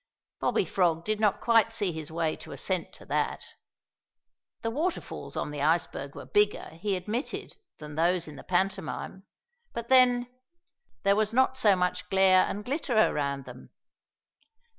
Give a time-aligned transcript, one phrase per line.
[0.39, 3.45] Bobby Frog did not quite see his way to assent to that.
[4.63, 9.27] The waterfalls on the iceberg were bigger, he admitted, than those in the pantomime,
[9.73, 10.25] but then,
[11.03, 13.69] there was not so much glare and glitter around them.